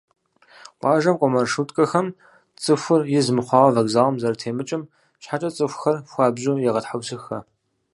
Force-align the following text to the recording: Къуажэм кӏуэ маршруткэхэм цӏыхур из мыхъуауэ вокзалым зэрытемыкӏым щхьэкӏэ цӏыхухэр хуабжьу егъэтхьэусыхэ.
Къуажэм 0.79 1.15
кӏуэ 1.19 1.27
маршруткэхэм 1.33 2.07
цӏыхур 2.61 3.01
из 3.17 3.27
мыхъуауэ 3.35 3.71
вокзалым 3.75 4.15
зэрытемыкӏым 4.21 4.83
щхьэкӏэ 5.21 5.49
цӏыхухэр 5.55 5.97
хуабжьу 6.11 6.61
егъэтхьэусыхэ. 6.69 7.37